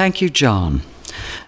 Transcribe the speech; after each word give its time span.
Thank 0.00 0.22
you, 0.22 0.30
John. 0.30 0.80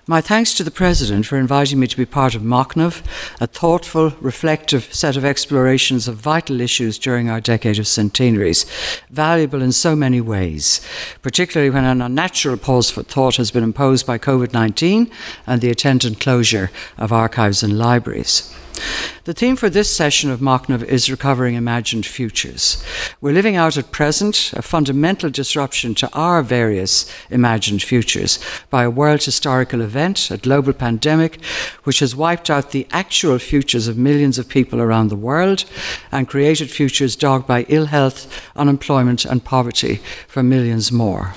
My 0.08 0.20
thanks 0.20 0.52
to 0.54 0.64
the 0.64 0.72
President 0.72 1.26
for 1.26 1.38
inviting 1.38 1.78
me 1.78 1.86
to 1.86 1.96
be 1.96 2.04
part 2.04 2.34
of 2.34 2.42
Machnamh, 2.42 3.04
a 3.40 3.46
thoughtful, 3.46 4.10
reflective 4.20 4.92
set 4.92 5.16
of 5.16 5.24
explorations 5.24 6.08
of 6.08 6.16
vital 6.16 6.60
issues 6.60 6.98
during 6.98 7.30
our 7.30 7.40
decade 7.40 7.78
of 7.78 7.86
centenaries, 7.86 8.66
valuable 9.10 9.62
in 9.62 9.70
so 9.70 9.94
many 9.94 10.20
ways, 10.20 10.80
particularly 11.22 11.70
when 11.70 11.84
an 11.84 12.02
unnatural 12.02 12.56
pause 12.56 12.90
for 12.90 13.04
thought 13.04 13.36
has 13.36 13.52
been 13.52 13.62
imposed 13.62 14.04
by 14.04 14.18
COVID 14.18 14.52
19 14.52 15.08
and 15.46 15.60
the 15.60 15.70
attendant 15.70 16.18
closure 16.18 16.72
of 16.98 17.12
archives 17.12 17.62
and 17.62 17.78
libraries. 17.78 18.52
The 19.24 19.34
theme 19.34 19.54
for 19.54 19.70
this 19.70 19.94
session 19.94 20.30
of 20.30 20.40
Machnamh 20.40 20.82
is 20.82 21.10
Recovering 21.10 21.54
Imagined 21.54 22.06
Futures. 22.06 22.82
We're 23.20 23.32
living 23.32 23.54
out 23.54 23.76
at 23.76 23.92
present 23.92 24.52
a 24.54 24.62
fundamental 24.62 25.30
disruption 25.30 25.94
to 25.96 26.10
our 26.12 26.42
various 26.42 27.10
imagined 27.30 27.82
futures 27.82 28.40
by 28.70 28.82
a 28.82 28.90
world 28.90 29.22
historical 29.22 29.80
event, 29.80 29.91
a 29.96 30.38
global 30.40 30.72
pandemic, 30.72 31.42
which 31.84 32.00
has 32.00 32.16
wiped 32.16 32.50
out 32.50 32.70
the 32.70 32.86
actual 32.90 33.38
futures 33.38 33.88
of 33.88 33.96
millions 33.96 34.38
of 34.38 34.48
people 34.48 34.80
around 34.80 35.08
the 35.08 35.16
world 35.16 35.64
and 36.10 36.28
created 36.28 36.70
futures 36.70 37.16
dogged 37.16 37.46
by 37.46 37.64
ill 37.68 37.86
health, 37.86 38.50
unemployment, 38.56 39.24
and 39.24 39.44
poverty 39.44 40.00
for 40.28 40.42
millions 40.42 40.90
more. 40.90 41.34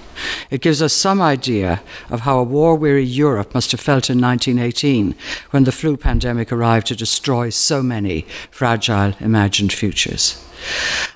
It 0.49 0.61
gives 0.61 0.81
us 0.81 0.93
some 0.93 1.21
idea 1.21 1.81
of 2.09 2.21
how 2.21 2.39
a 2.39 2.43
war 2.43 2.75
weary 2.75 3.03
Europe 3.03 3.53
must 3.53 3.71
have 3.71 3.81
felt 3.81 4.09
in 4.09 4.21
1918 4.21 5.15
when 5.51 5.65
the 5.65 5.71
flu 5.71 5.97
pandemic 5.97 6.51
arrived 6.51 6.87
to 6.87 6.95
destroy 6.95 7.49
so 7.49 7.83
many 7.83 8.25
fragile 8.51 9.13
imagined 9.19 9.73
futures. 9.73 10.41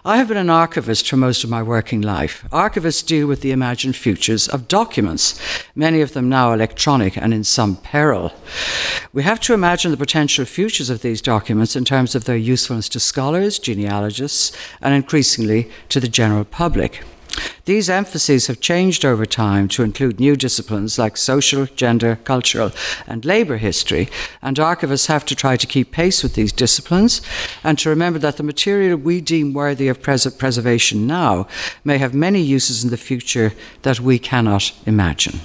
I 0.06 0.18
have 0.18 0.28
been 0.28 0.38
an 0.38 0.50
archivist 0.50 1.10
for 1.10 1.18
most 1.18 1.44
of 1.44 1.50
my 1.50 1.62
working 1.62 2.02
life. 2.02 2.46
Archivists 2.52 3.06
deal 3.06 3.28
with 3.28 3.42
the 3.42 3.52
imagined 3.52 3.96
futures 3.96 4.48
of 4.48 4.68
documents, 4.68 5.40
many 5.76 6.02
of 6.02 6.14
them 6.14 6.30
now 6.30 6.54
electronic 6.54 7.18
and 7.18 7.34
in 7.34 7.44
some 7.44 7.76
peril. 7.76 8.32
We 9.12 9.24
have 9.24 9.40
to 9.42 9.54
imagine 9.54 9.92
the 9.92 9.98
potential 9.98 10.46
futures 10.46 10.90
of 10.90 11.02
these 11.02 11.22
documents 11.22 11.76
in 11.76 11.86
terms 11.86 12.16
of 12.16 12.26
their 12.26 12.38
usefulness 12.38 12.90
to 12.90 13.00
scholars, 13.00 13.60
genealogists, 13.60 14.56
and 14.82 14.94
increasingly 14.94 15.70
to 15.90 16.00
the 16.00 16.08
general 16.08 16.46
public. 16.46 17.04
These 17.70 17.88
emphases 17.88 18.48
have 18.48 18.62
changed 18.62 19.06
over 19.06 19.28
time 19.28 19.68
to 19.68 19.84
include 19.84 20.20
new 20.20 20.36
disciplines 20.36 20.98
like 20.98 21.16
social, 21.16 21.68
gender, 21.68 22.18
cultural, 22.24 22.72
and 23.06 23.24
labour 23.24 23.58
history, 23.58 24.10
and 24.42 24.58
archivists 24.58 25.06
have 25.06 25.24
to 25.26 25.36
try 25.36 25.56
to 25.56 25.68
keep 25.68 25.92
pace 25.92 26.24
with 26.24 26.34
these 26.34 26.52
disciplines 26.52 27.22
and 27.64 27.78
to 27.78 27.90
remember 27.90 28.18
that 28.18 28.38
the 28.38 28.42
material 28.52 28.98
we 28.98 29.22
deem 29.22 29.54
worthy 29.54 29.88
of 29.88 30.02
pres- 30.02 30.26
preservation 30.36 31.06
now 31.06 31.48
may 31.84 32.00
have 32.00 32.16
many 32.16 32.42
uses 32.42 32.84
in 32.84 32.90
the 32.90 32.98
future 32.98 33.54
that 33.84 34.00
we 34.00 34.18
cannot 34.18 34.72
imagine. 34.88 35.40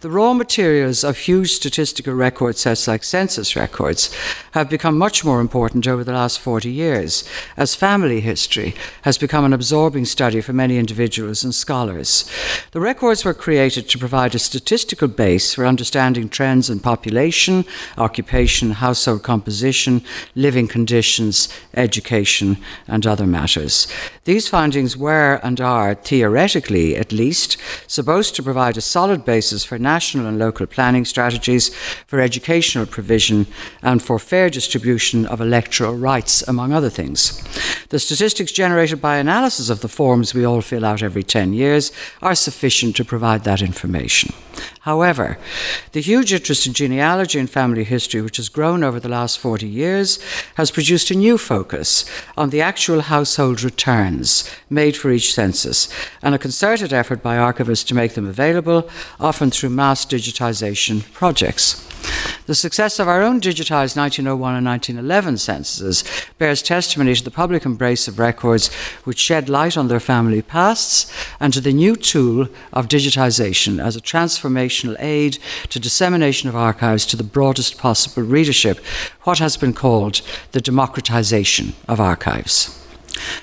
The 0.00 0.10
raw 0.10 0.32
materials 0.32 1.04
of 1.04 1.18
huge 1.18 1.52
statistical 1.52 2.14
record 2.14 2.56
sets 2.56 2.88
like 2.88 3.04
census 3.04 3.56
records 3.56 4.14
have 4.52 4.70
become 4.70 4.98
much 4.98 5.24
more 5.24 5.40
important 5.40 5.86
over 5.86 6.04
the 6.04 6.12
last 6.12 6.40
40 6.40 6.70
years, 6.70 7.28
as 7.56 7.74
family 7.74 8.20
history 8.20 8.74
has 9.02 9.18
become 9.18 9.44
an 9.44 9.52
absorbing 9.52 10.04
study 10.04 10.40
for 10.40 10.52
many 10.52 10.78
individuals 10.78 11.44
and 11.44 11.54
scholars. 11.54 12.30
The 12.72 12.80
records 12.80 13.24
were 13.24 13.34
created 13.34 13.88
to 13.88 13.98
provide 13.98 14.34
a 14.34 14.38
statistical 14.38 15.08
base 15.08 15.54
for 15.54 15.66
understanding 15.66 16.28
trends 16.28 16.70
in 16.70 16.80
population, 16.80 17.64
occupation, 17.98 18.72
household 18.72 19.22
composition, 19.22 20.02
living 20.34 20.68
conditions, 20.68 21.48
education, 21.74 22.56
and 22.86 23.06
other 23.06 23.26
matters. 23.26 23.86
These 24.24 24.48
findings 24.48 24.96
were 24.96 25.40
and 25.42 25.60
are, 25.60 25.94
theoretically 25.94 26.96
at 26.96 27.12
least, 27.12 27.56
supposed 27.86 28.34
to 28.34 28.42
provide 28.42 28.76
a 28.76 28.80
solid 28.80 29.24
basis 29.24 29.64
for 29.64 29.75
national 29.78 30.26
and 30.26 30.38
local 30.38 30.66
planning 30.66 31.04
strategies, 31.04 31.74
for 32.06 32.20
educational 32.20 32.86
provision, 32.86 33.46
and 33.82 34.02
for 34.02 34.18
fair 34.18 34.50
distribution 34.50 35.26
of 35.26 35.40
electoral 35.40 35.96
rights, 35.96 36.42
among 36.48 36.72
other 36.72 36.90
things. 36.90 37.42
The 37.88 37.98
statistics 37.98 38.52
generated 38.52 39.00
by 39.00 39.16
analysis 39.16 39.70
of 39.70 39.80
the 39.80 39.88
forms 39.88 40.34
we 40.34 40.44
all 40.44 40.60
fill 40.60 40.84
out 40.84 41.02
every 41.02 41.22
10 41.22 41.52
years 41.52 41.92
are 42.22 42.34
sufficient 42.34 42.96
to 42.96 43.04
provide 43.04 43.44
that 43.44 43.62
information. 43.62 44.32
However, 44.86 45.36
the 45.90 46.00
huge 46.00 46.32
interest 46.32 46.64
in 46.64 46.72
genealogy 46.72 47.40
and 47.40 47.50
family 47.50 47.82
history, 47.82 48.22
which 48.22 48.36
has 48.36 48.48
grown 48.48 48.84
over 48.84 49.00
the 49.00 49.08
last 49.08 49.36
40 49.40 49.66
years, 49.66 50.20
has 50.54 50.70
produced 50.70 51.10
a 51.10 51.16
new 51.16 51.38
focus 51.38 52.04
on 52.36 52.50
the 52.50 52.60
actual 52.60 53.00
household 53.00 53.64
returns 53.64 54.48
made 54.70 54.96
for 54.96 55.10
each 55.10 55.34
census 55.34 55.88
and 56.22 56.36
a 56.36 56.38
concerted 56.38 56.92
effort 56.92 57.20
by 57.20 57.36
archivists 57.36 57.84
to 57.88 57.96
make 57.96 58.14
them 58.14 58.28
available, 58.28 58.88
often 59.18 59.50
through 59.50 59.70
mass 59.70 60.06
digitization 60.06 61.02
projects. 61.12 61.82
The 62.46 62.54
success 62.54 63.00
of 63.00 63.08
our 63.08 63.22
own 63.22 63.40
digitized 63.40 63.96
1901 63.96 64.54
and 64.54 64.66
1911 64.66 65.38
censuses 65.38 66.04
bears 66.38 66.62
testimony 66.62 67.14
to 67.14 67.24
the 67.24 67.30
public 67.30 67.66
embrace 67.66 68.06
of 68.06 68.20
records 68.20 68.72
which 69.02 69.18
shed 69.18 69.48
light 69.48 69.76
on 69.76 69.88
their 69.88 69.98
family 69.98 70.42
pasts 70.42 71.12
and 71.40 71.52
to 71.52 71.60
the 71.60 71.72
new 71.72 71.96
tool 71.96 72.48
of 72.72 72.86
digitization 72.86 73.84
as 73.84 73.96
a 73.96 74.00
transformational 74.00 74.94
aid 75.00 75.38
to 75.70 75.80
dissemination 75.80 76.48
of 76.48 76.54
archives 76.54 77.04
to 77.06 77.16
the 77.16 77.24
broadest 77.24 77.78
possible 77.78 78.22
readership, 78.22 78.78
what 79.22 79.38
has 79.38 79.56
been 79.56 79.72
called 79.72 80.20
the 80.52 80.60
democratization 80.60 81.72
of 81.88 82.00
archives. 82.00 82.85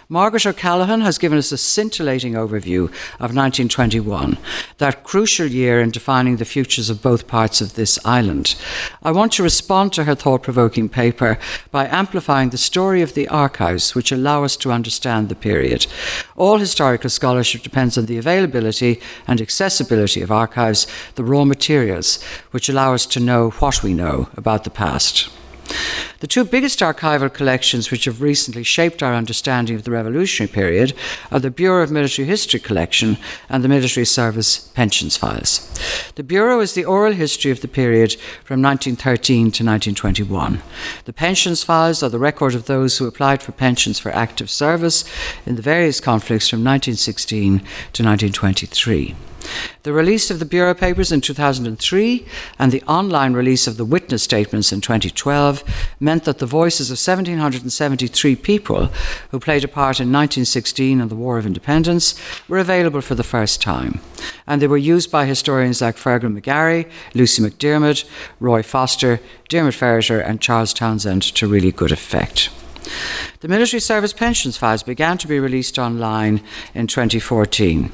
Margaret 0.10 0.46
O'Callaghan 0.46 1.02
has 1.02 1.18
given 1.18 1.38
us 1.38 1.52
a 1.52 1.58
scintillating 1.58 2.34
overview 2.34 2.84
of 3.20 3.34
1921, 3.36 4.38
that 4.78 5.04
crucial 5.04 5.48
year 5.48 5.82
in 5.82 5.92
defining 5.92 6.38
the 6.38 6.46
futures 6.46 6.90
of 6.90 7.02
both 7.02 7.28
parts 7.28 7.62
of 7.62 7.76
this 7.76 8.00
island. 8.06 8.56
I 9.02 9.12
want 9.12 9.32
to 9.34 9.44
respond 9.44 9.94
to 9.94 10.04
her 10.04 10.16
thought 10.16 10.44
provoking 10.44 10.90
paper 10.90 11.38
by 11.72 11.88
amplifying 11.88 12.50
the 12.50 12.58
story 12.58 13.02
of 13.02 13.14
the 13.14 13.28
archives, 13.28 13.96
which 13.96 14.12
allow 14.12 14.44
us 14.44 14.58
to 14.58 14.72
understand 14.72 15.30
the 15.30 15.36
period. 15.36 15.88
All 16.36 16.58
historical 16.58 17.10
scholarship 17.10 17.62
depends 17.62 17.98
on 17.98 18.06
the 18.06 18.18
availability 18.18 19.02
and 19.28 19.42
accessibility 19.42 20.22
of 20.22 20.32
archives, 20.32 20.88
the 21.16 21.24
raw 21.24 21.46
materials, 21.46 22.22
which 22.52 22.70
allow 22.70 22.94
us 22.94 23.06
to 23.08 23.20
know 23.20 23.50
what 23.52 23.84
we 23.84 23.94
know 23.94 24.30
about 24.36 24.64
the 24.64 24.70
past. 24.70 25.30
The 26.24 26.28
two 26.28 26.46
biggest 26.46 26.80
archival 26.80 27.34
collections 27.34 27.92
which 27.92 28.06
have 28.06 28.22
recently 28.22 28.64
shaped 28.64 29.04
our 29.04 29.14
understanding 29.14 29.76
of 29.76 29.84
the 29.84 29.92
revolutionary 29.92 30.50
period 30.50 30.94
are 31.34 31.40
the 31.42 31.52
Bureau 31.52 31.84
of 31.84 31.92
Military 31.92 32.26
History 32.26 32.62
collection 32.62 33.18
and 33.50 33.62
the 33.62 33.68
Military 33.68 34.06
Service 34.06 34.58
Pensions 34.58 35.18
Files. 35.18 35.70
The 36.16 36.24
Bureau 36.24 36.62
is 36.62 36.76
the 36.76 36.86
oral 36.86 37.12
history 37.12 37.52
of 37.52 37.60
the 37.60 37.68
period 37.68 38.14
from 38.46 38.62
1913 38.62 39.38
to 39.38 39.66
1921. 39.66 40.62
The 41.04 41.12
Pensions 41.12 41.62
Files 41.62 42.02
are 42.02 42.10
the 42.10 42.20
record 42.20 42.56
of 42.56 42.68
those 42.68 42.98
who 42.98 43.06
applied 43.06 43.44
for 43.44 43.52
pensions 43.52 44.00
for 44.00 44.10
active 44.14 44.50
service 44.50 45.04
in 45.46 45.58
the 45.58 45.62
various 45.62 46.00
conflicts 46.00 46.48
from 46.48 46.60
1916 46.60 47.60
to 47.60 47.66
1923. 48.02 49.14
The 49.84 49.94
release 49.94 50.32
of 50.32 50.40
the 50.40 50.46
Bureau 50.46 50.74
papers 50.74 51.12
in 51.12 51.22
2003 51.22 52.26
and 52.58 52.72
the 52.72 52.84
online 52.84 53.34
release 53.34 53.68
of 53.68 53.78
the 53.78 53.86
witness 53.86 54.24
statements 54.24 54.72
in 54.72 54.82
2012 54.82 55.64
meant 56.00 56.13
that 56.22 56.38
the 56.38 56.46
voices 56.46 56.90
of 56.90 56.98
1,773 56.98 58.36
people 58.38 58.86
who 59.32 59.40
played 59.40 59.64
a 59.64 59.68
part 59.68 60.00
in 60.00 60.12
1916 60.12 61.02
and 61.02 61.10
the 61.10 61.16
War 61.16 61.38
of 61.38 61.46
Independence 61.46 62.16
were 62.48 62.60
available 62.60 63.02
for 63.02 63.16
the 63.16 63.24
first 63.24 63.62
time. 63.62 64.00
And 64.48 64.62
they 64.62 64.68
were 64.68 64.78
used 64.78 65.12
by 65.12 65.26
historians 65.26 65.82
like 65.82 65.98
Fearghal 65.98 66.40
McGarry, 66.40 66.90
Lucy 67.14 67.42
McDiarmid, 67.42 68.06
Roy 68.40 68.64
Foster, 68.64 69.20
Diarmaid 69.50 69.74
Ferriter, 69.74 70.24
and 70.26 70.42
Charles 70.42 70.74
Townshend 70.74 71.24
to 71.24 71.48
really 71.48 71.72
good 71.72 71.92
effect. 71.92 72.50
The 73.40 73.48
military 73.48 73.82
service 73.82 74.14
pensions 74.14 74.58
files 74.58 74.84
began 74.84 75.18
to 75.18 75.28
be 75.28 75.40
released 75.40 75.78
online 75.78 76.42
in 76.74 76.88
2014, 76.88 77.92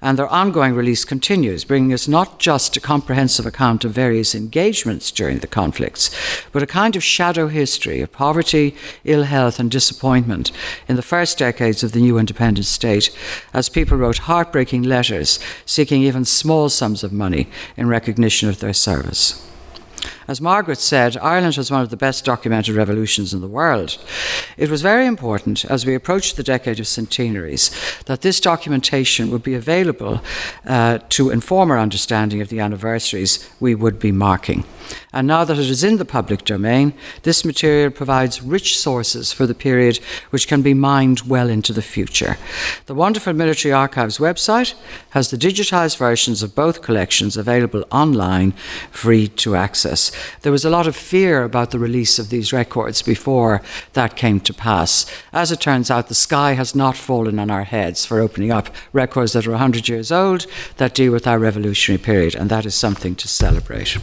and 0.00 0.18
their 0.18 0.28
ongoing 0.28 0.74
release 0.74 1.04
continues, 1.04 1.64
bringing 1.64 1.92
us 1.92 2.08
not 2.08 2.38
just 2.38 2.76
a 2.76 2.80
comprehensive 2.80 3.44
account 3.44 3.84
of 3.84 3.92
various 3.92 4.34
engagements 4.34 5.10
during 5.10 5.40
the 5.40 5.46
conflicts, 5.46 6.10
but 6.52 6.62
a 6.62 6.66
kind 6.66 6.96
of 6.96 7.04
shadow 7.04 7.48
history 7.48 8.00
of 8.00 8.12
poverty, 8.12 8.74
ill 9.04 9.24
health, 9.24 9.58
and 9.58 9.70
disappointment 9.70 10.50
in 10.88 10.96
the 10.96 11.02
first 11.02 11.38
decades 11.38 11.82
of 11.82 11.92
the 11.92 12.00
new 12.00 12.18
independent 12.18 12.66
state, 12.66 13.10
as 13.52 13.68
people 13.68 13.98
wrote 13.98 14.18
heartbreaking 14.18 14.82
letters 14.82 15.38
seeking 15.66 16.02
even 16.02 16.24
small 16.24 16.68
sums 16.68 17.04
of 17.04 17.12
money 17.12 17.48
in 17.76 17.86
recognition 17.86 18.48
of 18.48 18.60
their 18.60 18.72
service. 18.72 19.46
As 20.28 20.40
Margaret 20.40 20.78
said, 20.78 21.16
Ireland 21.18 21.54
has 21.54 21.70
one 21.70 21.82
of 21.82 21.90
the 21.90 21.96
best 21.96 22.24
documented 22.24 22.74
revolutions 22.74 23.32
in 23.32 23.40
the 23.40 23.46
world. 23.46 23.96
It 24.56 24.68
was 24.68 24.82
very 24.82 25.06
important 25.06 25.64
as 25.64 25.86
we 25.86 25.94
approached 25.94 26.36
the 26.36 26.42
decade 26.42 26.80
of 26.80 26.88
centenaries 26.88 27.70
that 28.06 28.22
this 28.22 28.40
documentation 28.40 29.30
would 29.30 29.44
be 29.44 29.54
available 29.54 30.20
uh, 30.66 30.98
to 31.10 31.30
inform 31.30 31.70
our 31.70 31.78
understanding 31.78 32.40
of 32.40 32.48
the 32.48 32.58
anniversaries 32.58 33.48
we 33.60 33.76
would 33.76 34.00
be 34.00 34.10
marking. 34.10 34.64
And 35.12 35.26
now 35.26 35.44
that 35.44 35.58
it 35.58 35.70
is 35.70 35.82
in 35.82 35.96
the 35.96 36.04
public 36.04 36.44
domain, 36.44 36.92
this 37.22 37.44
material 37.44 37.90
provides 37.90 38.42
rich 38.42 38.78
sources 38.78 39.32
for 39.32 39.46
the 39.46 39.54
period 39.54 39.98
which 40.30 40.46
can 40.46 40.62
be 40.62 40.74
mined 40.74 41.22
well 41.22 41.48
into 41.48 41.72
the 41.72 41.82
future. 41.82 42.36
The 42.86 42.94
wonderful 42.94 43.32
Military 43.32 43.72
Archives 43.72 44.18
website 44.18 44.74
has 45.10 45.30
the 45.30 45.38
digitized 45.38 45.96
versions 45.96 46.42
of 46.42 46.54
both 46.54 46.82
collections 46.82 47.36
available 47.36 47.84
online, 47.90 48.52
free 48.90 49.28
to 49.28 49.56
access. 49.56 50.12
There 50.42 50.52
was 50.52 50.64
a 50.64 50.70
lot 50.70 50.86
of 50.86 50.96
fear 50.96 51.42
about 51.42 51.70
the 51.70 51.78
release 51.78 52.18
of 52.18 52.30
these 52.30 52.52
records 52.52 53.02
before 53.02 53.62
that 53.92 54.16
came 54.16 54.40
to 54.40 54.54
pass. 54.54 55.06
As 55.32 55.52
it 55.52 55.60
turns 55.60 55.90
out, 55.90 56.08
the 56.08 56.14
sky 56.14 56.52
has 56.52 56.74
not 56.74 56.96
fallen 56.96 57.38
on 57.38 57.50
our 57.50 57.64
heads 57.64 58.04
for 58.04 58.20
opening 58.20 58.52
up 58.52 58.68
records 58.92 59.32
that 59.32 59.46
are 59.46 59.52
100 59.52 59.88
years 59.88 60.12
old 60.12 60.46
that 60.76 60.94
deal 60.94 61.12
with 61.12 61.26
our 61.26 61.38
revolutionary 61.38 62.02
period, 62.02 62.34
and 62.34 62.50
that 62.50 62.66
is 62.66 62.74
something 62.74 63.14
to 63.16 63.28
celebrate. 63.28 63.96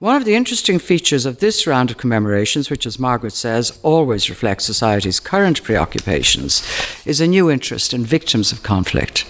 One 0.00 0.14
of 0.14 0.24
the 0.24 0.36
interesting 0.36 0.78
features 0.78 1.26
of 1.26 1.40
this 1.40 1.66
round 1.66 1.90
of 1.90 1.96
commemorations, 1.96 2.70
which, 2.70 2.86
as 2.86 3.00
Margaret 3.00 3.32
says, 3.32 3.80
always 3.82 4.30
reflects 4.30 4.64
society's 4.64 5.18
current 5.18 5.60
preoccupations, 5.64 6.62
is 7.04 7.20
a 7.20 7.26
new 7.26 7.50
interest 7.50 7.92
in 7.92 8.04
victims 8.04 8.52
of 8.52 8.62
conflict. 8.62 9.24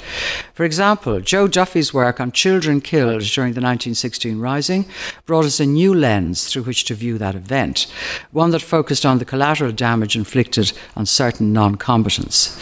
For 0.53 0.65
example, 0.65 1.21
Joe 1.21 1.49
Duffy's 1.49 1.95
work 1.95 2.21
on 2.21 2.33
children 2.33 2.83
killed 2.83 3.23
during 3.23 3.55
the 3.55 3.63
1916 3.63 4.41
Rising 4.41 4.85
brought 5.25 5.47
us 5.47 5.59
a 5.59 5.65
new 5.65 5.95
lens 5.95 6.53
through 6.53 6.65
which 6.65 6.85
to 6.87 6.95
view 6.95 7.17
that 7.17 7.35
event, 7.35 7.87
one 8.33 8.51
that 8.51 8.61
focused 8.61 9.07
on 9.07 9.19
the 9.19 9.25
collateral 9.25 9.73
damage 9.73 10.17
inflicted 10.17 10.73
on 10.97 11.07
certain 11.07 11.51
non 11.51 11.77
combatants. 11.77 12.61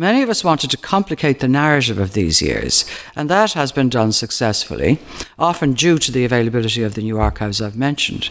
Many 0.00 0.22
of 0.22 0.28
us 0.28 0.44
wanted 0.44 0.70
to 0.70 0.76
complicate 0.76 1.40
the 1.40 1.48
narrative 1.48 1.98
of 1.98 2.12
these 2.12 2.40
years, 2.40 2.84
and 3.16 3.28
that 3.28 3.54
has 3.54 3.72
been 3.72 3.88
done 3.88 4.12
successfully, 4.12 5.00
often 5.40 5.72
due 5.72 5.98
to 5.98 6.12
the 6.12 6.24
availability 6.24 6.84
of 6.84 6.94
the 6.94 7.02
new 7.02 7.18
archives 7.48 7.62
I've 7.62 7.78
mentioned. 7.78 8.30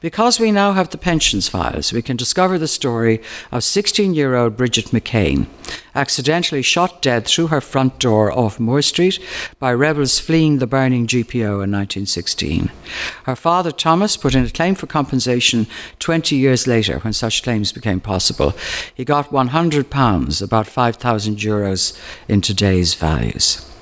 Because 0.00 0.40
we 0.40 0.50
now 0.50 0.72
have 0.72 0.90
the 0.90 0.98
pensions 0.98 1.48
files, 1.48 1.92
we 1.92 2.02
can 2.02 2.16
discover 2.16 2.58
the 2.58 2.68
story 2.68 3.20
of 3.52 3.62
16 3.62 4.14
year 4.14 4.34
old 4.34 4.56
Bridget 4.56 4.86
McKane, 4.86 5.46
accidentally 5.94 6.62
shot 6.62 7.02
dead 7.02 7.26
through 7.26 7.48
her 7.48 7.60
front 7.60 7.98
door 7.98 8.32
off 8.32 8.58
Moore 8.58 8.82
Street 8.82 9.20
by 9.58 9.72
rebels 9.72 10.18
fleeing 10.18 10.58
the 10.58 10.66
burning 10.66 11.06
GPO 11.06 11.62
in 11.62 11.70
1916. 11.70 12.70
Her 13.24 13.36
father, 13.36 13.70
Thomas, 13.70 14.16
put 14.16 14.34
in 14.34 14.44
a 14.44 14.50
claim 14.50 14.74
for 14.74 14.86
compensation 14.86 15.66
20 15.98 16.36
years 16.36 16.66
later 16.66 16.98
when 17.00 17.12
such 17.12 17.42
claims 17.42 17.72
became 17.72 18.00
possible. 18.00 18.52
He 18.94 19.04
got 19.04 19.30
£100, 19.30 20.42
about 20.42 20.66
5,000 20.66 21.36
euros 21.36 21.94
in 22.28 22.40
today's 22.40 22.94
values. 22.94 23.75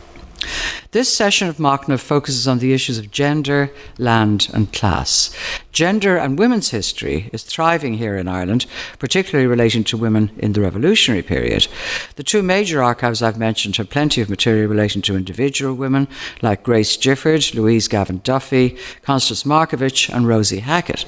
This 0.94 1.12
session 1.12 1.48
of 1.48 1.56
Machnamh 1.56 1.98
focuses 1.98 2.46
on 2.46 2.60
the 2.60 2.72
issues 2.72 2.98
of 2.98 3.10
gender, 3.10 3.72
land, 3.98 4.48
and 4.54 4.72
class. 4.72 5.34
Gender 5.72 6.16
and 6.16 6.38
women's 6.38 6.70
history 6.70 7.28
is 7.32 7.42
thriving 7.42 7.94
here 7.94 8.16
in 8.16 8.28
Ireland, 8.28 8.66
particularly 9.00 9.48
relating 9.48 9.82
to 9.84 9.96
women 9.96 10.30
in 10.38 10.52
the 10.52 10.60
revolutionary 10.60 11.22
period. 11.22 11.66
The 12.14 12.22
two 12.22 12.44
major 12.44 12.80
archives 12.80 13.22
I've 13.22 13.36
mentioned 13.36 13.74
have 13.78 13.90
plenty 13.90 14.20
of 14.20 14.30
material 14.30 14.68
relating 14.68 15.02
to 15.02 15.16
individual 15.16 15.74
women 15.74 16.06
like 16.42 16.62
Grace 16.62 16.96
Gifford, 16.96 17.54
Louise 17.54 17.88
Gavan 17.88 18.18
Duffy, 18.18 18.78
Constance 19.02 19.42
Markievicz, 19.42 20.14
and 20.14 20.28
Rosie 20.28 20.60
Hackett. 20.60 21.06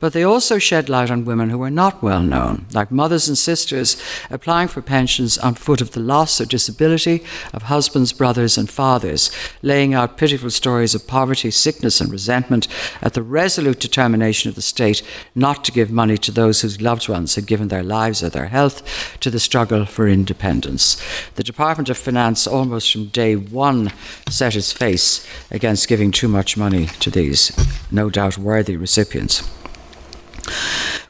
But 0.00 0.14
they 0.14 0.22
also 0.22 0.56
shed 0.56 0.88
light 0.88 1.10
on 1.10 1.26
women 1.26 1.50
who 1.50 1.62
are 1.62 1.70
not 1.70 2.02
well 2.02 2.22
known, 2.22 2.64
like 2.72 2.90
mothers 2.90 3.28
and 3.28 3.36
sisters 3.36 4.02
applying 4.30 4.68
for 4.68 4.80
pensions 4.80 5.36
on 5.36 5.52
foot 5.52 5.82
of 5.82 5.90
the 5.90 6.00
loss 6.00 6.40
or 6.40 6.46
disability 6.46 7.22
of 7.52 7.64
husbands, 7.64 8.14
brothers, 8.14 8.56
and 8.56 8.67
fathers, 8.68 9.30
laying 9.62 9.94
out 9.94 10.16
pitiful 10.16 10.50
stories 10.50 10.94
of 10.94 11.06
poverty, 11.06 11.50
sickness, 11.50 12.00
and 12.00 12.10
resentment 12.10 12.68
at 13.02 13.14
the 13.14 13.22
resolute 13.22 13.80
determination 13.80 14.48
of 14.48 14.54
the 14.54 14.62
state 14.62 15.02
not 15.34 15.64
to 15.64 15.72
give 15.72 15.90
money 15.90 16.16
to 16.18 16.30
those 16.30 16.60
whose 16.60 16.80
loved 16.80 17.08
ones 17.08 17.34
had 17.34 17.46
given 17.46 17.68
their 17.68 17.82
lives 17.82 18.22
or 18.22 18.28
their 18.28 18.48
health 18.48 19.18
to 19.20 19.30
the 19.30 19.40
struggle 19.40 19.84
for 19.84 20.08
independence. 20.08 21.00
The 21.34 21.44
Department 21.44 21.88
of 21.88 21.98
Finance, 21.98 22.46
almost 22.46 22.92
from 22.92 23.06
day 23.06 23.36
one, 23.36 23.92
set 24.28 24.56
its 24.56 24.72
face 24.72 25.26
against 25.50 25.88
giving 25.88 26.10
too 26.10 26.28
much 26.28 26.56
money 26.56 26.86
to 27.00 27.10
these 27.10 27.52
no 27.90 28.10
doubt 28.10 28.38
worthy 28.38 28.76
recipients. 28.76 29.48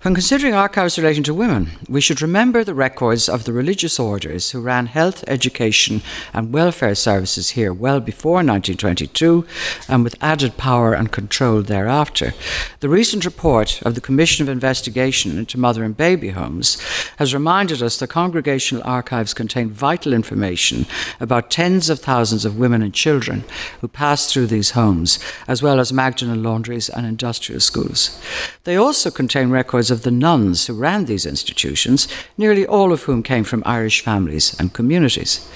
When 0.03 0.15
considering 0.15 0.55
archives 0.55 0.97
relating 0.97 1.25
to 1.25 1.35
women, 1.35 1.71
we 1.89 2.01
should 2.01 2.23
remember 2.23 2.63
the 2.63 2.73
records 2.73 3.29
of 3.29 3.43
the 3.43 3.53
religious 3.53 3.99
orders 3.99 4.53
who 4.53 4.61
ran 4.61 4.87
health, 4.87 5.25
education, 5.27 6.03
and 6.33 6.53
welfare 6.53 6.95
services 6.95 7.51
here 7.51 7.73
well 7.73 7.99
before 7.99 8.35
1922 8.35 9.45
and 9.89 10.05
with 10.05 10.15
added 10.21 10.57
power 10.57 10.95
and 10.95 11.11
control 11.11 11.63
thereafter. 11.63 12.33
The 12.79 12.89
recent 12.89 13.25
report 13.25 13.83
of 13.83 13.97
the 13.97 14.01
Commission 14.01 14.45
of 14.45 14.49
Investigation 14.49 15.37
into 15.37 15.59
Mother 15.59 15.83
and 15.83 15.97
Baby 15.97 16.29
Homes 16.29 16.81
has 17.17 17.35
reminded 17.35 17.83
us 17.83 17.99
that 17.99 18.07
congregational 18.07 18.85
archives 18.85 19.35
contain 19.35 19.69
vital 19.69 20.13
information 20.13 20.87
about 21.19 21.51
tens 21.51 21.91
of 21.91 21.99
thousands 21.99 22.45
of 22.45 22.57
women 22.57 22.83
and 22.83 22.95
children 22.95 23.43
who 23.81 23.89
passed 23.89 24.33
through 24.33 24.47
these 24.47 24.71
homes, 24.71 25.19
as 25.49 25.61
well 25.61 25.81
as 25.81 25.93
Magdalen 25.93 26.45
laundries 26.45 26.89
and 26.89 27.05
industrial 27.05 27.61
schools. 27.61 28.23
They 28.63 28.77
also 28.77 29.11
contain 29.11 29.51
records 29.51 29.88
of 29.91 30.03
the 30.03 30.11
nuns 30.11 30.67
who 30.67 30.75
ran 30.75 31.05
these 31.05 31.27
institutions, 31.27 32.09
nearly 32.37 32.67
all 32.67 32.93
of 32.93 33.03
whom 33.03 33.23
came 33.23 33.45
from 33.45 33.63
Irish 33.67 34.01
families 34.03 34.59
and 34.59 34.73
communities. 34.73 35.49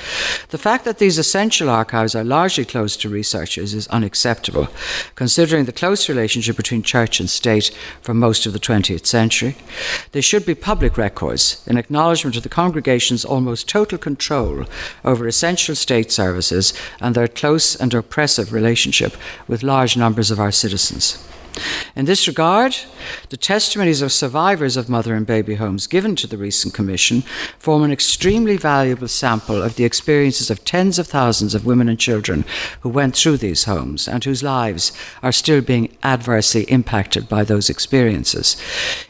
The 0.49 0.59
fact 0.59 0.85
that 0.85 0.99
these 0.99 1.19
essential 1.19 1.69
archives 1.71 2.15
are 2.15 2.25
largely 2.25 2.65
closed 2.65 3.01
to 3.01 3.09
researchers 3.09 3.75
is 3.75 3.89
unacceptable, 3.89 4.69
considering 5.15 5.65
the 5.65 5.73
close 5.73 6.09
relationship 6.09 6.57
between 6.57 6.83
church 6.83 7.21
and 7.21 7.29
state 7.29 7.71
for 8.01 8.15
most 8.15 8.47
of 8.47 8.53
the 8.53 8.59
20th 8.59 9.07
century. 9.07 9.57
They 10.13 10.21
should 10.21 10.47
be 10.47 10.55
public 10.55 10.97
records 10.97 11.63
in 11.67 11.77
acknowledgement 11.77 12.37
of 12.37 12.43
the 12.43 12.49
congregation's 12.49 13.25
almost 13.25 13.69
total 13.69 13.99
control 13.99 14.65
over 15.05 15.27
essential 15.27 15.75
state 15.75 16.13
services 16.13 16.73
and 17.01 17.15
their 17.15 17.29
close 17.29 17.77
and 17.77 17.93
oppressive 17.95 18.53
relationship 18.53 19.17
with 19.49 19.63
large 19.63 19.97
numbers 19.97 20.31
of 20.31 20.41
our 20.41 20.53
citizens. 20.53 21.19
In 21.95 22.07
this 22.07 22.27
regard, 22.27 22.77
the 23.29 23.37
testimonies 23.37 24.01
of 24.01 24.13
survivors 24.13 24.79
of 24.79 24.89
mother 24.89 25.15
and 25.15 25.27
baby 25.27 25.57
homes 25.57 25.87
given 25.87 26.17
to 26.17 26.27
the 26.27 26.39
recent 26.39 26.73
commission 26.73 27.23
form 27.59 27.83
an 27.83 27.93
extremely 27.93 28.57
valuable 28.57 29.09
sample 29.09 29.63
of 29.63 29.77
the 29.77 29.85
experiences 29.85 30.51
of 30.51 30.65
tens 30.65 30.99
of 30.99 31.07
thousands 31.07 31.55
of 31.55 31.67
women 31.67 31.91
and 31.91 31.99
children 31.99 32.45
who 32.81 32.89
went 32.89 33.15
through 33.15 33.37
these 33.37 33.65
homes 33.65 34.09
and 34.09 34.25
whose 34.25 34.43
lives 34.43 34.93
are 35.23 35.33
still 35.33 35.61
being 35.61 35.95
adversely 36.03 36.63
impacted 36.65 37.29
by 37.29 37.45
those 37.45 37.69
experiences. 37.69 38.57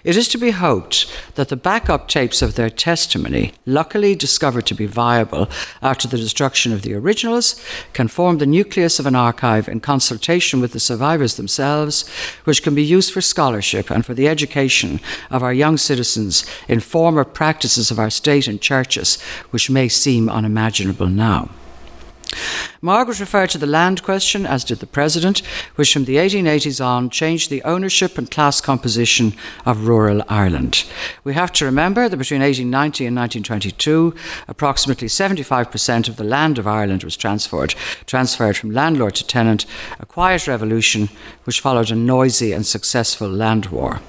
It 0.03 0.17
is 0.17 0.27
to 0.29 0.39
be 0.39 0.51
hoped 0.51 1.07
that 1.37 1.49
the 1.49 1.57
backup 1.57 2.09
tapes 2.09 2.43
of 2.43 2.57
their 2.57 2.71
testimony, 2.71 3.53
luckily 3.65 4.17
discovered 4.17 4.67
to 4.67 4.75
be 4.75 4.87
viable 4.87 5.49
after 5.83 6.09
the 6.09 6.17
destruction 6.17 6.73
of 6.73 6.83
the 6.83 6.95
originals, 6.95 7.63
can 7.93 8.09
form 8.09 8.39
the 8.39 8.47
nucleus 8.47 8.99
of 8.99 9.07
an 9.07 9.15
archive 9.15 9.69
in 9.69 9.79
consultation 9.79 10.61
with 10.61 10.73
the 10.73 10.81
survivors 10.81 11.37
themselves 11.37 12.11
which 12.45 12.63
can 12.63 12.75
be 12.75 12.83
used 12.83 13.13
for 13.13 13.21
scholarship 13.21 13.91
and 13.91 14.05
for 14.05 14.15
the 14.15 14.29
education 14.29 15.01
of 15.31 15.43
our 15.43 15.53
young 15.53 15.77
citizens 15.77 16.45
in 16.69 16.81
former 16.81 17.25
practices 17.25 17.91
of 17.91 17.99
our 17.99 18.11
state 18.11 18.47
and 18.47 18.61
churches, 18.61 19.21
which 19.51 19.71
may 19.71 19.89
seem 19.89 20.29
unimaginable 20.29 21.09
now. 21.09 21.49
Margaret 22.81 23.21
referred 23.21 23.51
to 23.51 23.59
the 23.59 23.67
land 23.67 24.03
question, 24.03 24.45
as 24.45 24.65
did 24.65 24.81
the 24.81 24.87
President, 24.87 25.41
which 25.77 25.93
from 25.93 26.05
the 26.05 26.17
1880s 26.17 26.85
on 26.85 27.11
changed 27.11 27.49
the 27.49 27.63
ownership 27.63 28.19
and 28.19 28.31
class 28.31 28.61
composition 28.61 29.35
of 29.65 29.87
rural 29.87 30.23
Ireland. 30.29 30.85
We 31.23 31.35
have 31.35 31.53
to 31.53 31.65
remember 31.65 32.09
that 32.09 32.17
between 32.17 32.41
1890 32.41 33.07
and 33.07 33.17
1922, 33.17 34.15
approximately 34.49 35.09
75% 35.09 36.09
of 36.09 36.17
the 36.17 36.25
land 36.25 36.59
of 36.59 36.67
Ireland 36.67 37.05
was 37.05 37.17
transferred, 37.17 37.75
transferred 38.07 38.57
from 38.57 38.73
landlord 38.73 39.15
to 39.17 39.27
tenant, 39.27 39.65
a 40.01 40.07
quiet 40.07 40.49
revolution 40.49 41.09
which 41.45 41.61
followed 41.61 41.91
a 41.91 41.95
noisy 41.95 42.53
and 42.53 42.67
successful 42.67 43.29
land 43.29 43.67
war. 43.67 44.01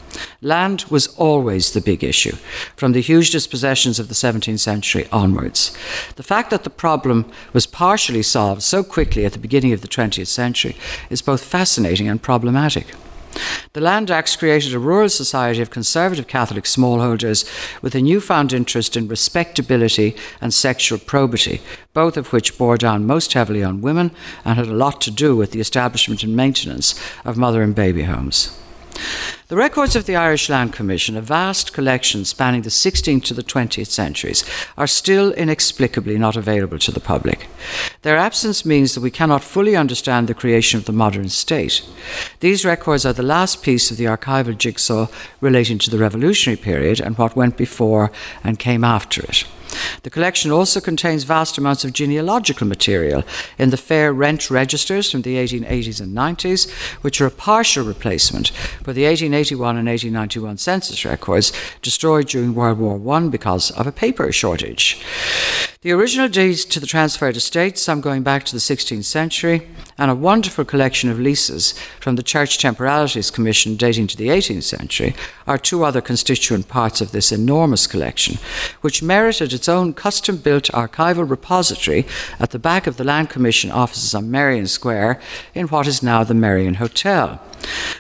Land 0.42 0.86
was 0.90 1.08
always 1.16 1.72
the 1.72 1.82
big 1.82 2.04
issue, 2.04 2.36
from 2.76 2.92
the 2.92 3.02
huge 3.02 3.32
dispossessions 3.32 4.00
of 4.00 4.10
the 4.10 4.14
17th 4.14 4.60
century 4.60 5.08
onwards. 5.12 5.76
The 6.16 6.24
fact 6.24 6.50
that 6.52 6.64
the 6.64 6.70
problem 6.70 7.26
was 7.54 7.66
partially 7.66 8.13
solved 8.22 8.62
so 8.62 8.84
quickly 8.84 9.26
at 9.26 9.34
the 9.34 9.40
beginning 9.40 9.74
of 9.74 9.82
the 9.82 9.88
20th 9.88 10.28
century 10.28 10.76
is 11.10 11.22
both 11.22 11.44
fascinating 11.44 12.08
and 12.08 12.22
problematic. 12.22 12.94
The 13.74 13.82
Land 13.82 14.12
Acts 14.12 14.36
created 14.36 14.76
a 14.76 14.80
rural 14.80 15.10
society 15.10 15.62
of 15.62 15.72
conservative 15.72 16.28
Catholic 16.28 16.66
smallholders 16.66 17.50
with 17.82 17.96
a 17.96 18.02
newfound 18.02 18.54
interest 18.54 18.96
in 18.96 19.08
respectability 19.08 20.16
and 20.40 20.54
sexual 20.54 21.00
probity, 21.00 21.62
both 21.94 22.16
of 22.16 22.32
which 22.32 22.58
bore 22.58 22.78
down 22.78 23.08
most 23.08 23.34
heavily 23.34 23.64
on 23.64 23.82
women 23.82 24.12
and 24.46 24.58
had 24.58 24.68
a 24.68 24.74
lot 24.74 25.02
to 25.02 25.12
do 25.12 25.36
with 25.36 25.52
the 25.52 25.60
establishment 25.60 26.24
and 26.24 26.36
maintenance 26.36 27.00
of 27.26 27.38
mother 27.38 27.64
and 27.64 27.74
baby 27.74 28.04
homes. 28.04 28.56
The 29.54 29.60
records 29.60 29.96
of 29.96 30.08
the 30.08 30.16
Irish 30.16 30.50
Land 30.50 30.74
Commission, 30.74 31.16
a 31.16 31.22
vast 31.22 31.74
collection 31.74 32.26
spanning 32.26 32.64
the 32.64 32.72
16th 32.72 33.26
to 33.26 33.36
the 33.36 33.44
20th 33.44 33.86
centuries, 33.86 34.44
are 34.80 34.88
still 34.88 35.32
inexplicably 35.34 36.18
not 36.18 36.36
available 36.36 36.80
to 36.80 36.92
the 36.92 37.00
public. 37.00 37.48
Their 38.02 38.18
absence 38.18 38.66
means 38.66 38.96
that 38.96 39.02
we 39.02 39.12
cannot 39.12 39.44
fully 39.44 39.76
understand 39.76 40.28
the 40.28 40.34
creation 40.34 40.80
of 40.80 40.86
the 40.86 40.92
modern 40.92 41.30
state. 41.30 41.88
These 42.40 42.66
records 42.66 43.06
are 43.06 43.14
the 43.14 43.22
last 43.22 43.62
piece 43.62 43.92
of 43.92 43.98
the 43.98 44.06
archival 44.06 44.58
jigsaw 44.58 45.06
relating 45.40 45.78
to 45.78 45.92
the 45.92 46.00
revolutionary 46.00 46.58
period 46.58 47.00
and 47.00 47.16
what 47.20 47.36
went 47.36 47.56
before 47.56 48.12
and 48.44 48.58
came 48.58 48.84
after 48.84 49.22
it. 49.22 49.46
The 50.04 50.10
collection 50.10 50.52
also 50.52 50.80
contains 50.80 51.24
vast 51.24 51.58
amounts 51.58 51.86
of 51.86 51.94
genealogical 51.94 52.68
material 52.68 53.24
in 53.58 53.70
the 53.70 53.78
fair 53.78 54.14
rent 54.14 54.50
registers 54.50 55.10
from 55.10 55.22
the 55.22 55.36
1880s 55.36 56.02
and 56.02 56.16
90s, 56.16 56.70
which 57.02 57.22
are 57.22 57.28
a 57.28 57.32
partial 57.32 57.86
replacement 57.86 58.50
for 58.84 58.94
the 58.94 59.06
1881 59.06 59.78
and 59.78 59.88
1891 59.88 60.58
census 60.58 61.06
records 61.06 61.54
destroyed 61.82 62.28
during 62.28 62.54
World 62.54 62.80
War 62.80 63.16
I 63.16 63.28
because 63.28 63.72
of 63.72 63.88
a 63.88 63.92
paper 63.92 64.32
shortage. 64.32 65.02
The 65.84 65.92
original 65.92 66.30
deeds 66.30 66.64
to 66.64 66.80
the 66.80 66.88
transferred 66.88 67.36
estates, 67.36 67.82
some 67.82 68.00
going 68.00 68.24
back 68.24 68.46
to 68.46 68.54
the 68.54 68.60
16th 68.60 69.04
century, 69.04 69.68
and 69.98 70.10
a 70.10 70.16
wonderful 70.16 70.64
collection 70.64 71.10
of 71.10 71.20
leases 71.20 71.74
from 72.00 72.16
the 72.16 72.24
Church 72.24 72.58
Temporalities 72.58 73.30
Commission 73.30 73.76
dating 73.76 74.08
to 74.08 74.16
the 74.16 74.30
18th 74.30 74.64
century, 74.64 75.14
are 75.46 75.58
two 75.58 75.84
other 75.84 76.00
constituent 76.00 76.70
parts 76.70 77.02
of 77.02 77.12
this 77.12 77.34
enormous 77.34 77.86
collection, 77.86 78.38
which 78.80 79.04
merited 79.04 79.52
its 79.52 79.68
own 79.68 79.94
custom 79.94 80.38
built 80.38 80.72
archival 80.74 81.30
repository 81.30 82.06
at 82.40 82.52
the 82.52 82.60
back 82.60 82.88
of 82.88 82.96
the 82.96 83.04
Land 83.04 83.30
Commission 83.30 83.70
offices 83.70 84.16
on 84.16 84.32
Merrion 84.32 84.68
Square 84.68 85.20
in 85.54 85.68
what 85.68 85.86
is 85.86 86.02
now 86.02 86.24
the 86.24 86.34
Merrion 86.34 86.76
Hotel. 86.76 87.42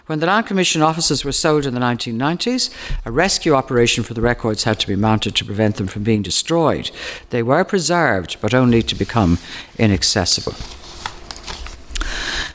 When 0.07 0.19
the 0.19 0.25
Land 0.27 0.47
Commission 0.47 0.81
offices 0.81 1.23
were 1.23 1.31
sold 1.31 1.65
in 1.65 1.73
the 1.73 1.79
1990s, 1.79 2.69
a 3.05 3.11
rescue 3.11 3.53
operation 3.53 4.03
for 4.03 4.13
the 4.13 4.21
records 4.21 4.63
had 4.63 4.79
to 4.79 4.87
be 4.87 4.95
mounted 4.95 5.35
to 5.35 5.45
prevent 5.45 5.77
them 5.77 5.87
from 5.87 6.03
being 6.03 6.21
destroyed. 6.21 6.91
They 7.29 7.43
were 7.43 7.63
preserved, 7.63 8.37
but 8.41 8.53
only 8.53 8.81
to 8.83 8.95
become 8.95 9.39
inaccessible. 9.77 10.55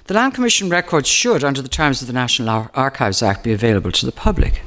The 0.09 0.15
Land 0.15 0.33
Commission 0.33 0.71
records 0.71 1.07
should, 1.07 1.45
under 1.45 1.61
the 1.61 1.69
terms 1.69 2.01
of 2.01 2.07
the 2.07 2.15
National 2.15 2.49
Ar- 2.49 2.71
Archives 2.73 3.23
Act, 3.23 3.45
be 3.45 3.53
available 3.53 3.93
to 3.93 4.07
the 4.07 4.11
public. 4.11 4.63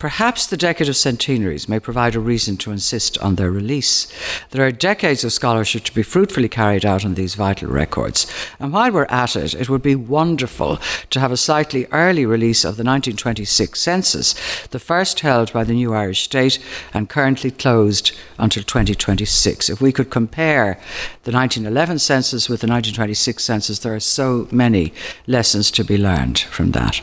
Perhaps 0.00 0.48
the 0.48 0.56
decade 0.56 0.88
of 0.88 0.96
centenaries 0.96 1.68
may 1.68 1.78
provide 1.78 2.16
a 2.16 2.18
reason 2.18 2.56
to 2.56 2.72
insist 2.72 3.16
on 3.18 3.36
their 3.36 3.52
release. 3.52 4.12
There 4.50 4.66
are 4.66 4.72
decades 4.72 5.22
of 5.22 5.32
scholarship 5.32 5.84
to 5.84 5.94
be 5.94 6.02
fruitfully 6.02 6.48
carried 6.48 6.84
out 6.84 7.04
on 7.04 7.14
these 7.14 7.36
vital 7.36 7.68
records, 7.68 8.26
and 8.58 8.72
while 8.72 8.90
we're 8.90 9.04
at 9.04 9.36
it, 9.36 9.54
it 9.54 9.68
would 9.68 9.82
be 9.82 9.94
wonderful 9.94 10.80
to 11.10 11.20
have 11.20 11.30
a 11.30 11.36
slightly 11.36 11.86
early 11.92 12.26
release 12.26 12.64
of 12.64 12.76
the 12.76 12.82
1926 12.82 13.80
census, 13.80 14.34
the 14.70 14.80
first 14.80 15.20
held 15.20 15.52
by 15.52 15.62
the 15.62 15.74
new 15.74 15.94
Irish 15.94 16.22
state 16.22 16.58
and 16.92 17.08
currently 17.08 17.52
closed 17.52 18.10
until 18.38 18.64
2026. 18.64 19.70
If 19.70 19.80
we 19.80 19.92
could 19.92 20.10
compare 20.10 20.80
the 21.22 21.30
1911 21.30 22.00
census 22.00 22.48
with 22.48 22.62
the 22.62 22.66
1926 22.66 23.44
census, 23.44 23.78
there 23.78 23.94
are 23.94 24.00
so 24.00 24.48
many 24.50 24.79
lessons 25.26 25.70
to 25.72 25.84
be 25.84 25.96
learned 25.96 26.38
from 26.38 26.72
that. 26.72 27.00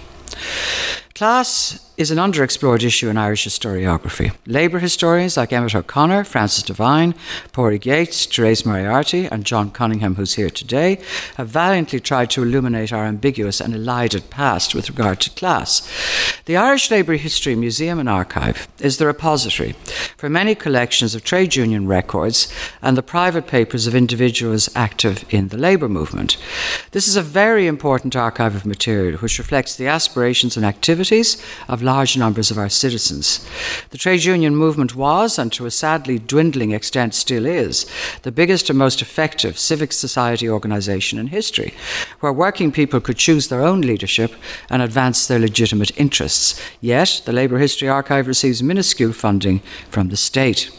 Class 1.16 1.87
is 1.98 2.12
an 2.12 2.20
underexplored 2.20 2.84
issue 2.84 3.10
in 3.10 3.18
Irish 3.18 3.48
historiography. 3.48 4.32
Labour 4.46 4.78
historians 4.78 5.36
like 5.36 5.52
Emmet 5.52 5.74
O'Connor, 5.74 6.26
Francis 6.26 6.62
Devine, 6.62 7.16
Pádraig 7.52 7.86
Yeates, 7.86 8.28
Therese 8.28 8.68
Moriarty, 8.68 9.26
and 9.26 9.44
John 9.44 9.72
Cunningham, 9.72 10.14
who's 10.14 10.36
here 10.36 10.52
today, 10.52 11.02
have 11.38 11.50
valiantly 11.50 12.00
tried 12.00 12.30
to 12.30 12.44
illuminate 12.44 12.94
our 12.94 13.06
ambiguous 13.06 13.60
and 13.60 13.74
elided 13.74 14.30
past 14.30 14.76
with 14.76 14.90
regard 14.90 15.20
to 15.22 15.32
class. 15.32 15.90
The 16.46 16.56
Irish 16.56 16.92
Labour 16.92 17.16
History 17.16 17.56
Museum 17.56 17.98
and 17.98 18.08
Archive 18.08 18.68
is 18.80 19.00
the 19.00 19.08
repository 19.08 19.74
for 20.18 20.30
many 20.30 20.54
collections 20.54 21.16
of 21.16 21.24
trade 21.24 21.56
union 21.56 21.88
records 21.88 22.48
and 22.80 22.96
the 22.96 23.02
private 23.02 23.48
papers 23.48 23.88
of 23.88 23.96
individuals 23.96 24.70
active 24.76 25.26
in 25.34 25.48
the 25.48 25.58
labour 25.58 25.90
movement. 25.90 26.38
This 26.92 27.08
is 27.08 27.16
a 27.16 27.24
very 27.24 27.66
important 27.66 28.16
archive 28.16 28.56
of 28.56 28.68
material 28.68 29.18
which 29.18 29.40
reflects 29.40 29.76
the 29.76 29.88
aspirations 29.88 30.56
and 30.56 30.66
activities 30.66 31.44
of 31.68 31.87
large 31.88 32.16
numbers 32.16 32.52
of 32.52 32.60
our 32.60 32.70
citizens. 32.70 33.44
The 33.90 33.98
trade 33.98 34.24
union 34.24 34.56
movement 34.56 34.96
was, 34.96 35.40
and 35.40 35.52
to 35.54 35.66
a 35.66 35.72
sadly 35.72 36.20
dwindling 36.20 36.72
extent 36.72 37.16
still 37.16 37.46
is, 37.46 37.88
the 38.22 38.32
biggest 38.32 38.70
and 38.70 38.78
most 38.78 39.02
effective 39.02 39.58
civic 39.58 39.92
society 39.92 40.48
organisation 40.48 41.18
in 41.18 41.28
history, 41.28 41.74
where 42.20 42.32
working 42.34 42.72
people 42.72 43.00
could 43.00 43.18
choose 43.18 43.48
their 43.48 43.62
own 43.62 43.82
leadership 43.82 44.34
and 44.70 44.82
advance 44.82 45.26
their 45.26 45.40
legitimate 45.40 45.98
interests. 45.98 46.62
Yet, 46.82 47.22
the 47.26 47.34
Labour 47.34 47.58
History 47.58 47.90
Archive 47.90 48.28
receives 48.28 48.62
minuscule 48.62 49.14
funding 49.14 49.62
from 49.90 50.10
the 50.10 50.18
state. 50.18 50.70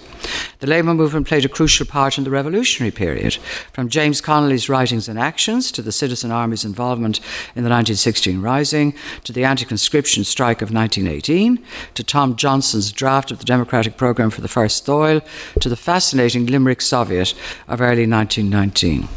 The 0.60 0.66
Labour 0.66 0.94
movement 0.94 1.28
played 1.28 1.44
a 1.44 1.48
crucial 1.48 1.86
part 1.86 2.18
in 2.18 2.24
the 2.24 2.30
revolutionary 2.30 2.90
period, 2.90 3.34
from 3.72 3.88
James 3.88 4.20
Connolly's 4.20 4.68
writings 4.68 5.08
and 5.08 5.18
actions 5.18 5.70
to 5.72 5.82
the 5.82 5.92
Citizen 5.92 6.32
Army's 6.32 6.64
involvement 6.64 7.18
in 7.54 7.62
the 7.62 7.70
1916 7.70 8.40
Rising, 8.40 8.94
to 9.24 9.32
the 9.32 9.44
anti 9.44 9.64
conscription 9.64 10.24
strike 10.24 10.60
of 10.60 10.72
1918, 10.72 11.64
to 11.94 12.02
Tom 12.02 12.34
Johnson's 12.36 12.90
draft 12.90 13.30
of 13.30 13.38
the 13.38 13.44
Democratic 13.44 13.96
Programme 13.96 14.30
for 14.30 14.40
the 14.40 14.48
First 14.48 14.84
Dáil, 14.84 15.24
to 15.60 15.68
the 15.68 15.76
fascinating 15.76 16.46
Limerick 16.46 16.80
Soviet 16.80 17.34
of 17.68 17.80
early 17.80 18.06
1919. 18.08 19.08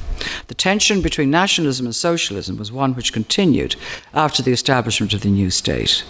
The 0.47 0.53
tension 0.53 1.01
between 1.01 1.31
nationalism 1.31 1.85
and 1.85 1.95
socialism 1.95 2.57
was 2.57 2.71
one 2.71 2.93
which 2.93 3.13
continued 3.13 3.75
after 4.13 4.43
the 4.43 4.51
establishment 4.51 5.13
of 5.13 5.21
the 5.21 5.29
new 5.29 5.49
state. 5.49 6.03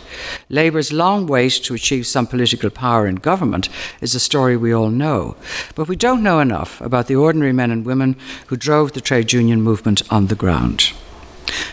Labour's 0.49 0.91
long 0.91 1.27
wait 1.27 1.53
to 1.63 1.73
achieve 1.73 2.07
some 2.07 2.27
political 2.27 2.69
power 2.69 3.07
in 3.07 3.15
government 3.15 3.69
is 4.01 4.15
a 4.15 4.19
story 4.19 4.57
we 4.57 4.73
all 4.73 4.89
know, 4.89 5.35
but 5.75 5.87
we 5.87 5.95
don't 5.95 6.23
know 6.23 6.39
enough 6.39 6.81
about 6.81 7.07
the 7.07 7.15
ordinary 7.15 7.53
men 7.53 7.71
and 7.71 7.85
women 7.85 8.15
who 8.47 8.55
drove 8.55 8.93
the 8.93 9.01
trade 9.01 9.33
union 9.33 9.61
movement 9.61 10.01
on 10.11 10.27
the 10.27 10.35
ground. 10.35 10.93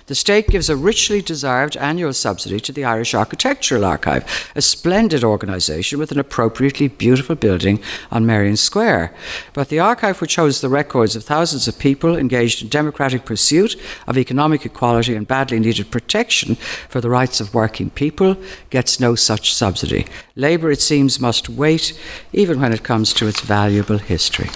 The 0.06 0.14
state 0.14 0.48
gives 0.48 0.70
a 0.70 0.76
richly 0.76 1.20
deserved 1.20 1.76
annual 1.76 2.12
subsidy 2.12 2.60
to 2.60 2.72
the 2.72 2.84
Irish 2.84 3.14
Architectural 3.14 3.84
Archive, 3.84 4.50
a 4.54 4.62
splendid 4.62 5.24
organisation 5.24 5.98
with 5.98 6.12
an 6.12 6.18
appropriately 6.18 6.88
beautiful 6.88 7.34
building 7.34 7.80
on 8.10 8.26
Merrion 8.26 8.56
Square. 8.56 9.14
But 9.52 9.68
the 9.68 9.80
archive, 9.80 10.20
which 10.20 10.36
holds 10.36 10.60
the 10.60 10.68
records 10.68 11.16
of 11.16 11.24
thousands 11.24 11.68
of 11.68 11.78
people 11.78 12.16
engaged 12.16 12.62
in 12.62 12.68
democratic 12.68 13.24
pursuit 13.24 13.76
of 14.06 14.16
economic 14.16 14.64
equality 14.64 15.14
and 15.14 15.26
badly 15.26 15.60
needed 15.60 15.90
protection 15.90 16.54
for 16.88 17.00
the 17.00 17.10
rights 17.10 17.40
of 17.40 17.54
working 17.54 17.90
people, 17.90 18.36
gets 18.70 19.00
no 19.00 19.14
such 19.14 19.54
subsidy. 19.54 20.06
Labour, 20.36 20.70
it 20.70 20.80
seems, 20.80 21.20
must 21.20 21.48
wait, 21.48 21.98
even 22.32 22.60
when 22.60 22.72
it 22.72 22.82
comes 22.82 23.12
to 23.14 23.26
its 23.26 23.40
valuable 23.40 23.98
history. 23.98 24.48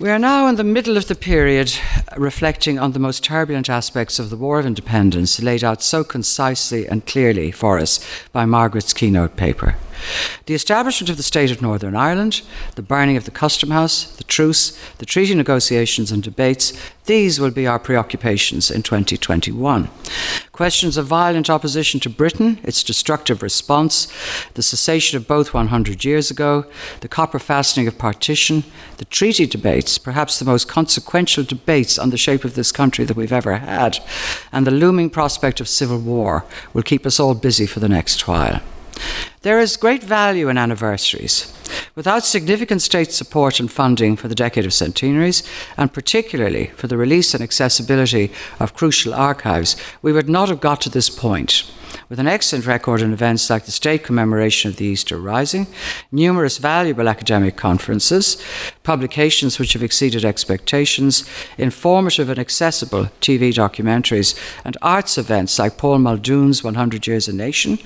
We 0.00 0.08
are 0.08 0.18
now 0.18 0.46
in 0.46 0.54
the 0.56 0.64
middle 0.64 0.96
of 0.96 1.08
the 1.08 1.14
period 1.14 1.74
uh, 2.08 2.18
reflecting 2.18 2.78
on 2.78 2.92
the 2.92 2.98
most 2.98 3.22
turbulent 3.22 3.68
aspects 3.68 4.18
of 4.18 4.30
the 4.30 4.36
War 4.38 4.58
of 4.58 4.64
Independence 4.64 5.42
laid 5.42 5.62
out 5.62 5.82
so 5.82 6.04
concisely 6.04 6.86
and 6.86 7.04
clearly 7.04 7.50
for 7.50 7.78
us 7.78 8.00
by 8.32 8.46
Margaret's 8.46 8.94
keynote 8.94 9.36
paper. 9.36 9.76
The 10.46 10.54
establishment 10.54 11.10
of 11.10 11.18
the 11.18 11.22
State 11.22 11.50
of 11.50 11.60
Northern 11.60 11.94
Ireland, 11.94 12.40
the 12.76 12.82
burning 12.82 13.18
of 13.18 13.26
the 13.26 13.30
Custom 13.30 13.72
House, 13.72 14.16
the 14.16 14.24
truce, 14.24 14.70
the 14.96 15.04
treaty 15.04 15.34
negotiations 15.34 16.10
and 16.10 16.22
debates, 16.22 16.72
these 17.10 17.40
will 17.40 17.50
be 17.50 17.66
our 17.66 17.80
preoccupations 17.80 18.70
in 18.70 18.84
2021. 18.84 19.88
Questions 20.52 20.96
of 20.96 21.06
violent 21.06 21.50
opposition 21.50 21.98
to 21.98 22.08
Britain, 22.08 22.60
its 22.62 22.84
destructive 22.84 23.42
response, 23.42 24.06
the 24.54 24.62
cessation 24.62 25.16
of 25.16 25.26
both 25.26 25.52
100 25.52 26.04
years 26.04 26.30
ago, 26.30 26.64
the 27.00 27.08
copper 27.08 27.40
fastening 27.40 27.88
of 27.88 27.98
partition, 27.98 28.62
the 28.98 29.04
treaty 29.06 29.44
debates, 29.44 29.98
perhaps 29.98 30.38
the 30.38 30.44
most 30.44 30.68
consequential 30.68 31.42
debates 31.42 31.98
on 31.98 32.10
the 32.10 32.16
shape 32.16 32.44
of 32.44 32.54
this 32.54 32.70
country 32.70 33.04
that 33.04 33.16
we've 33.16 33.32
ever 33.32 33.56
had, 33.56 33.98
and 34.52 34.64
the 34.64 34.70
looming 34.70 35.10
prospect 35.10 35.60
of 35.60 35.68
civil 35.68 35.98
war 35.98 36.44
will 36.72 36.84
keep 36.84 37.04
us 37.04 37.18
all 37.18 37.34
busy 37.34 37.66
for 37.66 37.80
the 37.80 37.88
next 37.88 38.28
while. 38.28 38.60
There 39.42 39.58
is 39.58 39.76
great 39.76 40.04
value 40.04 40.48
in 40.48 40.56
anniversaries. 40.56 41.52
Without 42.00 42.24
significant 42.24 42.80
state 42.80 43.12
support 43.12 43.60
and 43.60 43.70
funding 43.70 44.16
for 44.16 44.26
the 44.26 44.34
decade 44.34 44.64
of 44.64 44.72
centenaries, 44.72 45.42
and 45.76 45.92
particularly 45.92 46.68
for 46.74 46.86
the 46.86 46.96
release 46.96 47.34
and 47.34 47.42
accessibility 47.42 48.32
of 48.58 48.72
crucial 48.72 49.12
archives, 49.12 49.76
we 50.00 50.10
would 50.10 50.26
not 50.26 50.48
have 50.48 50.62
got 50.62 50.80
to 50.80 50.88
this 50.88 51.10
point. 51.10 51.70
With 52.08 52.18
an 52.18 52.26
excellent 52.26 52.66
record 52.66 53.02
in 53.02 53.12
events 53.12 53.50
like 53.50 53.64
the 53.64 53.70
state 53.70 54.02
commemoration 54.02 54.70
of 54.70 54.76
the 54.76 54.84
Easter 54.84 55.16
Rising, 55.16 55.66
numerous 56.10 56.58
valuable 56.58 57.08
academic 57.08 57.56
conferences, 57.56 58.42
publications 58.82 59.58
which 59.58 59.74
have 59.74 59.82
exceeded 59.82 60.24
expectations, 60.24 61.24
informative 61.56 62.28
and 62.28 62.38
accessible 62.38 63.06
TV 63.20 63.52
documentaries, 63.52 64.38
and 64.64 64.76
arts 64.82 65.18
events 65.18 65.58
like 65.58 65.78
Paul 65.78 65.98
Muldoon's 65.98 66.64
100 66.64 67.06
Years 67.06 67.28
a 67.28 67.32
Nation 67.32 67.78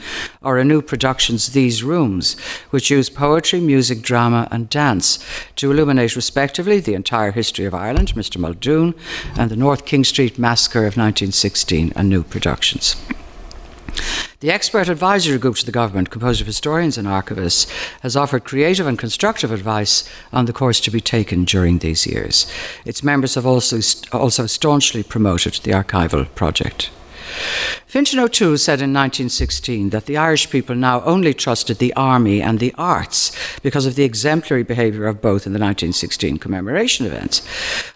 or 0.42 0.58
ANU 0.58 0.80
Productions 0.80 1.52
These 1.52 1.82
Rooms, 1.82 2.38
which 2.70 2.90
use 2.90 3.10
poetry, 3.10 3.60
music, 3.60 4.02
drama, 4.02 4.48
and 4.50 4.70
dance 4.70 5.24
to 5.56 5.70
illuminate 5.70 6.16
respectively 6.16 6.80
the 6.80 6.94
entire 6.94 7.32
history 7.32 7.66
of 7.66 7.74
Ireland, 7.74 8.14
Mr. 8.14 8.38
Muldoon, 8.38 8.94
and 9.36 9.50
the 9.50 9.56
North 9.56 9.84
King 9.84 10.04
Street 10.04 10.38
Massacre 10.38 10.80
of 10.80 10.96
1916 10.96 11.92
and 11.94 12.08
new 12.08 12.22
productions. 12.22 12.96
The 14.40 14.50
expert 14.50 14.88
advisory 14.88 15.38
group 15.38 15.56
to 15.56 15.66
the 15.66 15.72
government, 15.72 16.10
composed 16.10 16.40
of 16.40 16.46
historians 16.46 16.98
and 16.98 17.08
archivists, 17.08 17.66
has 18.00 18.16
offered 18.16 18.44
creative 18.44 18.86
and 18.86 18.98
constructive 18.98 19.50
advice 19.50 20.08
on 20.32 20.44
the 20.44 20.52
course 20.52 20.80
to 20.80 20.90
be 20.90 21.00
taken 21.00 21.44
during 21.44 21.78
these 21.78 22.06
years. 22.06 22.46
Its 22.84 23.02
members 23.02 23.36
have 23.36 23.46
also, 23.46 23.80
also 24.12 24.46
staunchly 24.46 25.02
promoted 25.02 25.54
the 25.62 25.70
archival 25.70 26.26
project. 26.34 26.90
Fintan 27.94 28.18
O'Toole 28.18 28.58
said 28.58 28.80
in 28.80 28.92
1916 28.92 29.90
that 29.90 30.06
the 30.06 30.16
Irish 30.16 30.50
people 30.50 30.74
now 30.74 31.00
only 31.04 31.32
trusted 31.32 31.78
the 31.78 31.94
army 31.94 32.42
and 32.42 32.58
the 32.58 32.74
arts 32.76 33.30
because 33.60 33.86
of 33.86 33.94
the 33.94 34.02
exemplary 34.02 34.64
behaviour 34.64 35.06
of 35.06 35.22
both 35.22 35.46
in 35.46 35.52
the 35.52 35.60
1916 35.60 36.38
commemoration 36.38 37.06
events. 37.06 37.40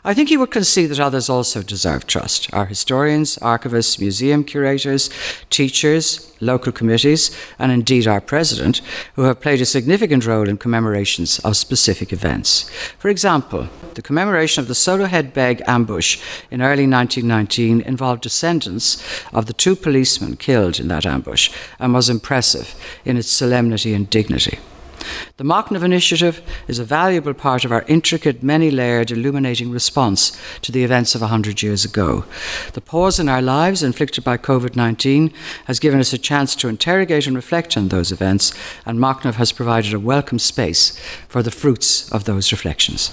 I 0.04 0.14
think 0.14 0.28
he 0.28 0.36
would 0.36 0.52
concede 0.52 0.90
that 0.90 1.00
others 1.00 1.28
also 1.28 1.64
deserve 1.64 2.06
trust 2.06 2.48
our 2.54 2.66
historians, 2.66 3.38
archivists, 3.38 3.98
museum 3.98 4.44
curators, 4.44 5.10
teachers, 5.50 6.32
local 6.40 6.70
committees, 6.70 7.36
and 7.58 7.72
indeed 7.72 8.06
our 8.06 8.20
president, 8.20 8.80
who 9.14 9.22
have 9.22 9.40
played 9.40 9.60
a 9.60 9.66
significant 9.66 10.24
role 10.26 10.48
in 10.48 10.56
commemorations 10.56 11.40
of 11.40 11.56
specific 11.56 12.12
events. 12.12 12.70
For 12.98 13.08
example, 13.08 13.68
the 13.94 14.02
commemoration 14.02 14.60
of 14.60 14.68
the 14.68 14.74
Soloheadbeg 14.74 15.66
ambush 15.66 16.20
in 16.50 16.62
early 16.62 16.86
1919 16.86 17.80
involved 17.80 18.22
descendants 18.22 19.02
of 19.32 19.46
the 19.46 19.52
two 19.52 19.74
policemen 19.88 20.36
killed 20.36 20.78
in 20.78 20.88
that 20.88 21.06
ambush 21.06 21.50
and 21.78 21.94
was 21.94 22.10
impressive 22.10 22.74
in 23.06 23.16
its 23.16 23.28
solemnity 23.28 23.94
and 23.94 24.10
dignity. 24.10 24.58
The 25.38 25.44
Machnamh 25.44 25.82
Initiative 25.82 26.42
is 26.66 26.78
a 26.78 26.84
valuable 26.84 27.32
part 27.32 27.64
of 27.64 27.72
our 27.72 27.86
intricate, 27.88 28.42
many 28.42 28.70
layered, 28.70 29.10
illuminating 29.10 29.70
response 29.70 30.38
to 30.60 30.70
the 30.70 30.84
events 30.84 31.14
of 31.14 31.22
100 31.22 31.62
years 31.62 31.86
ago. 31.86 32.24
The 32.74 32.82
pause 32.82 33.18
in 33.18 33.30
our 33.30 33.40
lives 33.40 33.82
inflicted 33.82 34.24
by 34.24 34.36
COVID 34.36 34.76
19 34.76 35.32
has 35.64 35.80
given 35.80 36.00
us 36.00 36.12
a 36.12 36.18
chance 36.18 36.54
to 36.56 36.68
interrogate 36.68 37.26
and 37.26 37.34
reflect 37.34 37.74
on 37.74 37.88
those 37.88 38.12
events, 38.12 38.52
and 38.84 38.98
Machnamh 38.98 39.36
has 39.36 39.52
provided 39.52 39.94
a 39.94 40.00
welcome 40.00 40.38
space 40.38 41.00
for 41.28 41.42
the 41.42 41.50
fruits 41.62 42.12
of 42.12 42.24
those 42.24 42.52
reflections. 42.52 43.10